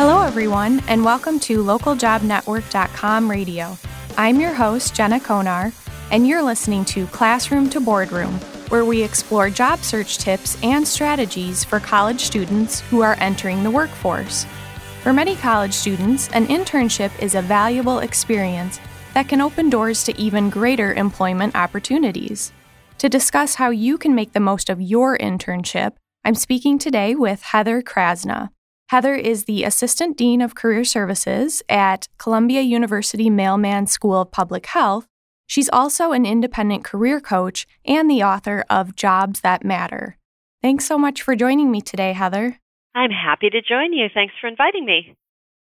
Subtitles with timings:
[0.00, 3.76] Hello, everyone, and welcome to localjobnetwork.com radio.
[4.16, 5.72] I'm your host, Jenna Konar,
[6.10, 8.32] and you're listening to Classroom to Boardroom,
[8.70, 13.70] where we explore job search tips and strategies for college students who are entering the
[13.70, 14.46] workforce.
[15.02, 18.80] For many college students, an internship is a valuable experience
[19.12, 22.52] that can open doors to even greater employment opportunities.
[22.96, 27.42] To discuss how you can make the most of your internship, I'm speaking today with
[27.42, 28.50] Heather Krasna.
[28.90, 34.66] Heather is the Assistant Dean of Career Services at Columbia University Mailman School of Public
[34.66, 35.06] Health.
[35.46, 40.16] She's also an independent career coach and the author of Jobs That Matter.
[40.60, 42.58] Thanks so much for joining me today, Heather.
[42.92, 44.08] I'm happy to join you.
[44.12, 45.14] Thanks for inviting me.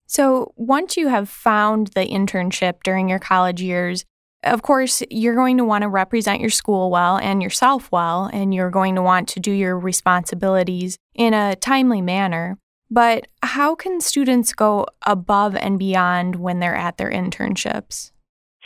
[0.07, 4.05] So, once you have found the internship during your college years,
[4.43, 8.55] of course, you're going to want to represent your school well and yourself well, and
[8.55, 12.57] you're going to want to do your responsibilities in a timely manner.
[12.91, 18.11] But how can students go above and beyond when they're at their internships?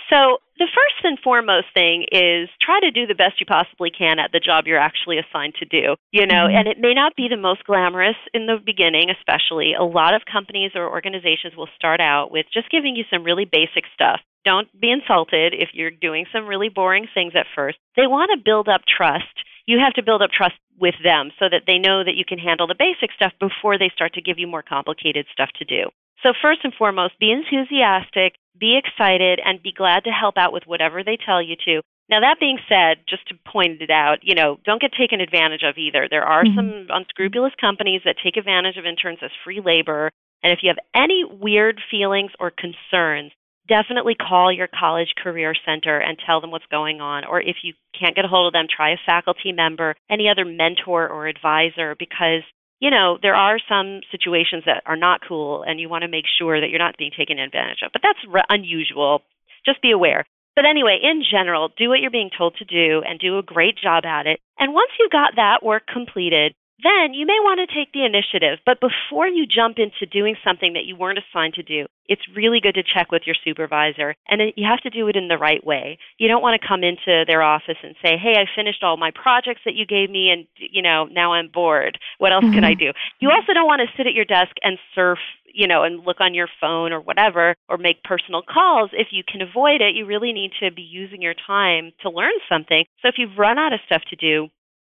[0.10, 4.20] So, the first and foremost thing is try to do the best you possibly can
[4.20, 5.96] at the job you're actually assigned to do.
[6.12, 6.56] You know, mm-hmm.
[6.56, 9.74] and it may not be the most glamorous in the beginning, especially.
[9.74, 13.46] A lot of companies or organizations will start out with just giving you some really
[13.46, 14.22] basic stuff.
[14.46, 17.78] Don't be insulted if you're doing some really boring things at first.
[17.96, 19.34] They want to build up trust
[19.66, 22.40] you have to build up trust with them so that they know that you can
[22.40, 25.90] handle the basic stuff before they start to give you more complicated stuff to do.
[26.24, 30.64] So, first and foremost, be enthusiastic, be excited, and be glad to help out with
[30.66, 31.82] whatever they tell you to.
[32.10, 35.64] Now, that being said, just to point it out, you know, don't get taken advantage
[35.64, 36.08] of either.
[36.10, 36.56] There are mm-hmm.
[36.56, 40.12] some unscrupulous companies that take advantage of interns as free labor.
[40.44, 43.32] And if you have any weird feelings or concerns,
[43.68, 47.26] definitely call your college career center and tell them what's going on.
[47.26, 50.46] Or if you can't get a hold of them, try a faculty member, any other
[50.46, 52.44] mentor or advisor, because
[52.84, 56.26] you know, there are some situations that are not cool and you want to make
[56.38, 57.92] sure that you're not being taken advantage of.
[57.94, 59.22] But that's re- unusual.
[59.66, 60.26] Just be aware.
[60.54, 63.78] But anyway, in general, do what you're being told to do and do a great
[63.82, 64.42] job at it.
[64.60, 68.60] And once you've got that work completed, then you may want to take the initiative.
[68.66, 72.60] But before you jump into doing something that you weren't assigned to do, it's really
[72.60, 74.16] good to check with your supervisor.
[74.28, 75.98] And you have to do it in the right way.
[76.18, 79.12] You don't want to come into their office and say, hey, I finished all my
[79.12, 81.98] projects that you gave me, and, you know, now I'm bored.
[82.18, 82.92] What else can I mm-hmm.
[82.92, 83.00] do?
[83.20, 85.20] You also don't want to sit at your desk and surf
[85.54, 88.90] you know, and look on your phone or whatever, or make personal calls.
[88.92, 92.34] If you can avoid it, you really need to be using your time to learn
[92.50, 92.84] something.
[93.02, 94.48] So if you've run out of stuff to do,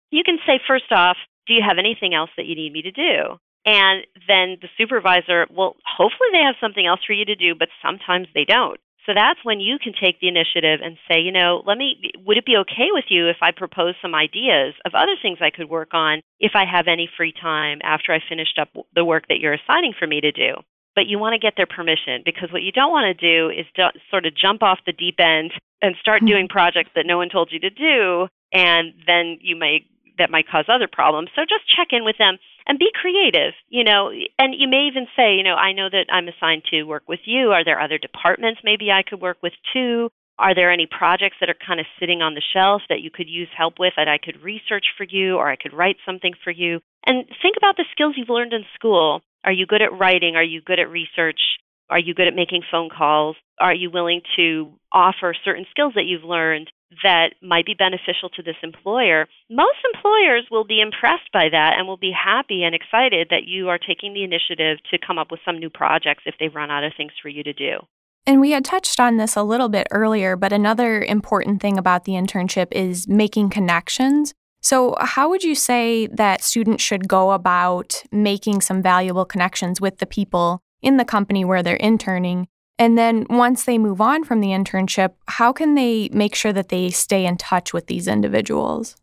[0.10, 1.18] you can say, first off,
[1.48, 3.38] do you have anything else that you need me to do?
[3.66, 7.70] And then the supervisor, well, hopefully they have something else for you to do, but
[7.82, 8.80] sometimes they don't.
[9.06, 12.38] So that's when you can take the initiative and say, you know, let me, would
[12.38, 15.70] it be okay with you if I propose some ideas of other things I could
[15.70, 19.40] work on if I have any free time after I finished up the work that
[19.40, 20.56] you're assigning for me to do?
[20.96, 23.66] But you want to get their permission because what you don't want to do is
[23.76, 26.28] do, sort of jump off the deep end and start hmm.
[26.28, 28.28] doing projects that no one told you to do.
[28.54, 29.86] And then you may
[30.18, 31.30] that might cause other problems.
[31.36, 32.38] So just check in with them
[32.68, 36.06] and be creative, you know, and you may even say, you know, I know that
[36.10, 37.52] I'm assigned to work with you.
[37.52, 40.10] Are there other departments maybe I could work with too?
[40.40, 43.30] Are there any projects that are kind of sitting on the shelf that you could
[43.30, 46.52] use help with that I could research for you or I could write something for
[46.52, 46.80] you?
[47.06, 49.22] And think about the skills you've learned in school.
[49.44, 50.36] Are you good at writing?
[50.36, 51.40] Are you good at research?
[51.90, 53.36] Are you good at making phone calls?
[53.60, 56.72] Are you willing to offer certain skills that you've learned
[57.04, 59.28] that might be beneficial to this employer?
[59.50, 63.70] Most employers will be impressed by that and will be happy and excited that you
[63.70, 66.84] are taking the initiative to come up with some new projects if they've run out
[66.84, 67.78] of things for you to do.
[68.26, 72.06] And we had touched on this a little bit earlier, but another important thing about
[72.06, 74.34] the internship is making connections.
[74.62, 79.98] So, how would you say that students should go about making some valuable connections with
[79.98, 82.48] the people in the company where they're interning.
[82.80, 86.70] And then once they move on from the internship, how can they make sure that
[86.70, 88.96] they stay in touch with these individuals?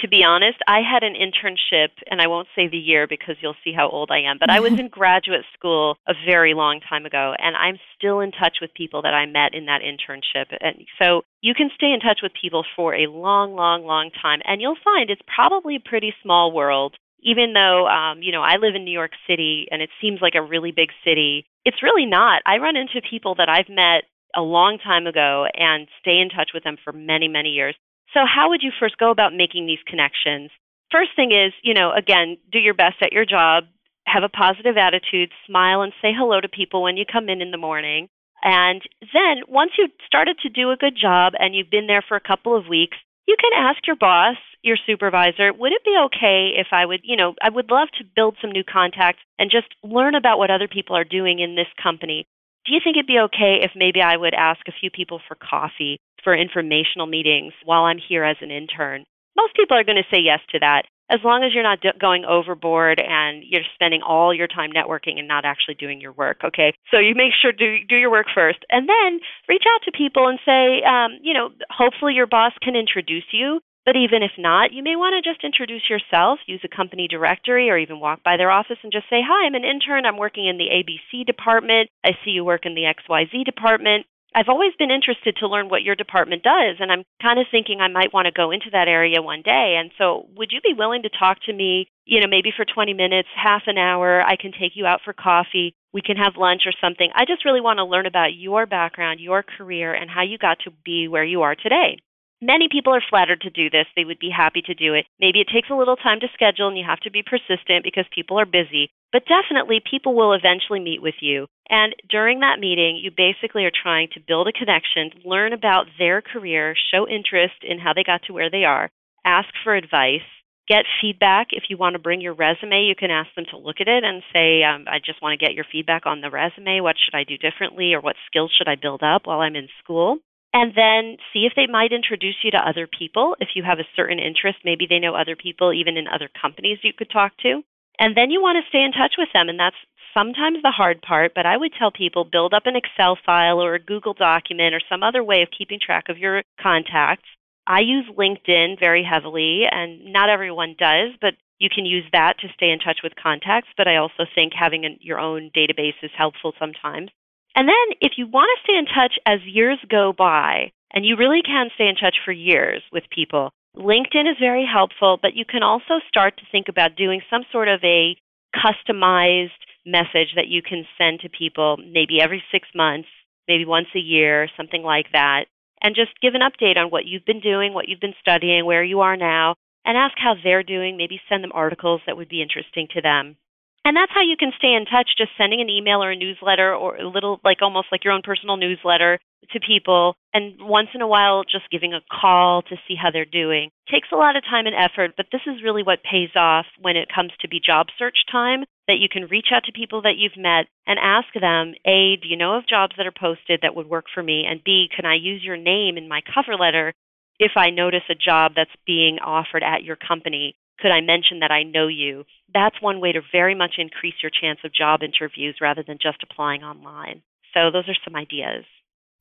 [0.00, 3.56] To be honest, I had an internship, and I won't say the year because you'll
[3.62, 7.06] see how old I am, but I was in graduate school a very long time
[7.06, 10.46] ago, and I'm still in touch with people that I met in that internship.
[10.60, 14.40] And so you can stay in touch with people for a long, long, long time,
[14.44, 18.56] and you'll find it's probably a pretty small world even though um, you know I
[18.56, 22.06] live in New York City and it seems like a really big city, it's really
[22.06, 22.42] not.
[22.46, 24.04] I run into people that I've met
[24.36, 27.74] a long time ago and stay in touch with them for many, many years.
[28.12, 30.50] So how would you first go about making these connections?
[30.90, 33.64] First thing is, you know, again, do your best at your job,
[34.06, 37.50] have a positive attitude, smile and say hello to people when you come in in
[37.50, 38.08] the morning.
[38.42, 42.16] And then once you've started to do a good job and you've been there for
[42.16, 46.52] a couple of weeks, you can ask your boss, your supervisor, would it be okay
[46.56, 49.68] if I would, you know, I would love to build some new contacts and just
[49.82, 52.26] learn about what other people are doing in this company.
[52.66, 55.36] Do you think it'd be okay if maybe I would ask a few people for
[55.36, 59.04] coffee for informational meetings while I'm here as an intern?
[59.36, 62.24] Most people are going to say yes to that as long as you're not going
[62.24, 66.72] overboard and you're spending all your time networking and not actually doing your work okay?
[66.90, 68.58] So you make sure do do your work first.
[68.70, 72.76] And then reach out to people and say um, you know hopefully your boss can
[72.76, 76.76] introduce you but even if not you may want to just introduce yourself use a
[76.76, 80.06] company directory or even walk by their office and just say hi i'm an intern.
[80.06, 81.90] I'm working in the abc department.
[82.04, 85.82] I see you work in the xyz department I've always been interested to learn what
[85.82, 88.88] your department does, and I'm kind of thinking I might want to go into that
[88.88, 89.76] area one day.
[89.78, 92.94] And so, would you be willing to talk to me, you know, maybe for 20
[92.94, 94.22] minutes, half an hour?
[94.22, 95.74] I can take you out for coffee.
[95.92, 97.10] We can have lunch or something.
[97.14, 100.58] I just really want to learn about your background, your career, and how you got
[100.64, 101.98] to be where you are today.
[102.44, 103.86] Many people are flattered to do this.
[103.96, 105.06] They would be happy to do it.
[105.18, 108.04] Maybe it takes a little time to schedule and you have to be persistent because
[108.14, 108.90] people are busy.
[109.12, 111.46] But definitely, people will eventually meet with you.
[111.70, 116.20] And during that meeting, you basically are trying to build a connection, learn about their
[116.20, 118.90] career, show interest in how they got to where they are,
[119.24, 120.28] ask for advice,
[120.68, 121.48] get feedback.
[121.52, 124.04] If you want to bring your resume, you can ask them to look at it
[124.04, 126.82] and say, um, I just want to get your feedback on the resume.
[126.82, 129.68] What should I do differently, or what skills should I build up while I'm in
[129.82, 130.18] school?
[130.54, 133.90] And then see if they might introduce you to other people if you have a
[133.96, 134.58] certain interest.
[134.64, 137.62] Maybe they know other people, even in other companies you could talk to.
[137.98, 139.76] And then you want to stay in touch with them, and that's
[140.16, 143.74] sometimes the hard part, but I would tell people build up an Excel file or
[143.74, 147.28] a Google document or some other way of keeping track of your contacts.
[147.66, 152.48] I use LinkedIn very heavily, and not everyone does, but you can use that to
[152.54, 153.70] stay in touch with contacts.
[153.76, 157.10] But I also think having your own database is helpful sometimes.
[157.54, 161.16] And then if you want to stay in touch as years go by, and you
[161.16, 165.44] really can stay in touch for years with people, LinkedIn is very helpful, but you
[165.44, 168.16] can also start to think about doing some sort of a
[168.54, 169.50] customized
[169.84, 173.08] message that you can send to people maybe every six months,
[173.48, 175.46] maybe once a year, something like that,
[175.82, 178.84] and just give an update on what you've been doing, what you've been studying, where
[178.84, 179.54] you are now,
[179.84, 180.96] and ask how they're doing.
[180.96, 183.36] Maybe send them articles that would be interesting to them.
[183.84, 186.74] And that's how you can stay in touch, just sending an email or a newsletter
[186.74, 189.18] or a little, like almost like your own personal newsletter
[189.52, 190.16] to people.
[190.32, 193.68] And once in a while, just giving a call to see how they're doing.
[193.90, 196.96] Takes a lot of time and effort, but this is really what pays off when
[196.96, 200.16] it comes to be job search time that you can reach out to people that
[200.16, 203.76] you've met and ask them, A, do you know of jobs that are posted that
[203.76, 204.44] would work for me?
[204.48, 206.94] And B, can I use your name in my cover letter
[207.38, 210.56] if I notice a job that's being offered at your company?
[210.80, 212.24] Could I mention that I know you?
[212.52, 216.22] That's one way to very much increase your chance of job interviews rather than just
[216.22, 217.22] applying online.
[217.52, 218.64] So, those are some ideas.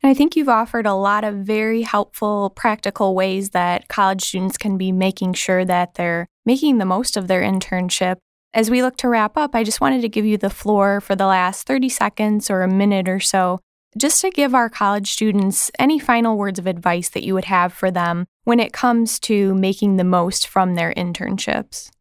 [0.05, 4.77] I think you've offered a lot of very helpful, practical ways that college students can
[4.77, 8.17] be making sure that they're making the most of their internship.
[8.53, 11.15] As we look to wrap up, I just wanted to give you the floor for
[11.15, 13.59] the last 30 seconds or a minute or so
[13.97, 17.73] just to give our college students any final words of advice that you would have
[17.73, 21.91] for them when it comes to making the most from their internships.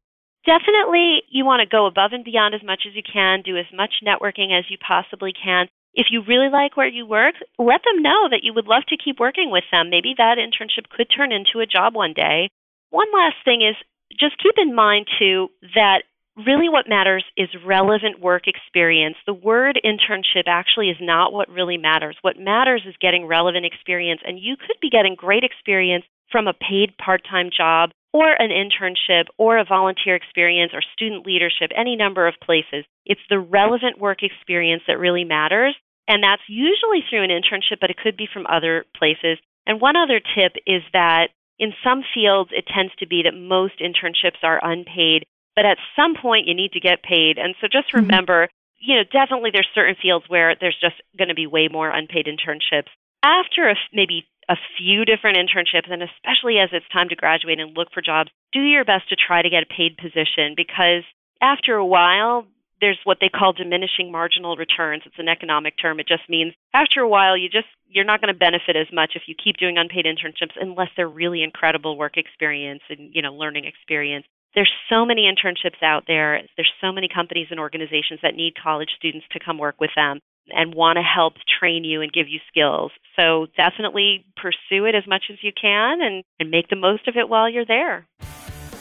[0.44, 3.66] Definitely, you want to go above and beyond as much as you can, do as
[3.72, 5.68] much networking as you possibly can.
[5.94, 8.96] If you really like where you work, let them know that you would love to
[8.96, 9.90] keep working with them.
[9.90, 12.48] Maybe that internship could turn into a job one day.
[12.90, 13.76] One last thing is
[14.18, 16.02] just keep in mind, too, that
[16.36, 19.16] really what matters is relevant work experience.
[19.26, 22.16] The word internship actually is not what really matters.
[22.22, 26.54] What matters is getting relevant experience, and you could be getting great experience from a
[26.54, 31.96] paid part time job or an internship or a volunteer experience or student leadership, any
[31.96, 32.84] number of places.
[33.04, 35.76] It's the relevant work experience that really matters.
[36.08, 39.38] And that's usually through an internship, but it could be from other places.
[39.66, 41.28] And one other tip is that
[41.58, 45.24] in some fields, it tends to be that most internships are unpaid
[45.56, 47.38] but at some point you need to get paid.
[47.38, 47.98] And so just mm-hmm.
[47.98, 48.90] remember, mm-hmm.
[48.90, 52.26] you know, definitely there's certain fields where there's just going to be way more unpaid
[52.26, 52.88] internships.
[53.22, 57.76] After a, maybe a few different internships, and especially as it's time to graduate and
[57.76, 61.04] look for jobs, do your best to try to get a paid position because
[61.40, 62.46] after a while,
[62.80, 65.04] there's what they call diminishing marginal returns.
[65.06, 66.00] It's an economic term.
[66.00, 69.12] It just means after a while, you just you're not going to benefit as much
[69.14, 73.32] if you keep doing unpaid internships unless they're really incredible work experience and you know
[73.32, 74.26] learning experience.
[74.54, 76.42] There's so many internships out there.
[76.56, 80.20] There's so many companies and organizations that need college students to come work with them
[80.48, 82.90] and want to help train you and give you skills.
[83.16, 87.16] So definitely pursue it as much as you can and, and make the most of
[87.16, 88.06] it while you're there.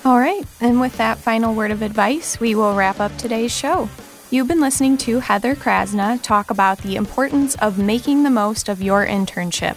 [0.04, 0.44] All right.
[0.60, 3.88] And with that final word of advice, we will wrap up today's show.
[4.30, 8.82] You've been listening to Heather Krasna talk about the importance of making the most of
[8.82, 9.75] your internship.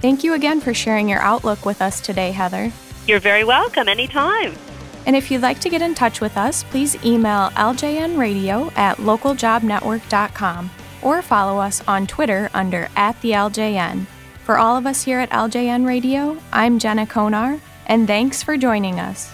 [0.00, 2.72] Thank you again for sharing your outlook with us today, Heather.
[3.06, 4.56] You're very welcome anytime.
[5.06, 10.70] And if you'd like to get in touch with us, please email ljnradio at localjobnetwork.com
[11.02, 14.06] or follow us on Twitter under at the LJN.
[14.44, 19.00] For all of us here at LJN Radio, I'm Jenna Konar, and thanks for joining
[19.00, 19.32] us.